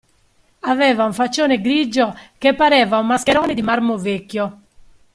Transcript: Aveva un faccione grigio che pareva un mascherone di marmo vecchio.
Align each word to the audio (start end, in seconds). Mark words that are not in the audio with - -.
Aveva 0.63 1.05
un 1.05 1.13
faccione 1.13 1.61
grigio 1.61 2.17
che 2.39 2.55
pareva 2.55 2.97
un 2.97 3.05
mascherone 3.05 3.53
di 3.53 3.61
marmo 3.61 3.99
vecchio. 3.99 4.61